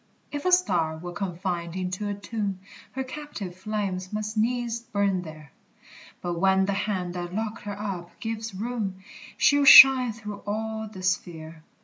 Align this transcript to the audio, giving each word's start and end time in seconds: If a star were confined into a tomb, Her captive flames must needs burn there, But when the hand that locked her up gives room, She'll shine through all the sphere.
If 0.31 0.45
a 0.45 0.51
star 0.51 0.97
were 0.97 1.11
confined 1.13 1.75
into 1.75 2.09
a 2.09 2.15
tomb, 2.15 2.57
Her 2.93 3.03
captive 3.03 3.55
flames 3.55 4.11
must 4.11 4.35
needs 4.35 4.79
burn 4.79 5.21
there, 5.21 5.51
But 6.23 6.39
when 6.39 6.65
the 6.65 6.73
hand 6.73 7.13
that 7.13 7.35
locked 7.35 7.61
her 7.65 7.79
up 7.79 8.19
gives 8.19 8.55
room, 8.55 9.03
She'll 9.37 9.63
shine 9.63 10.11
through 10.11 10.41
all 10.47 10.87
the 10.91 11.03
sphere. 11.03 11.61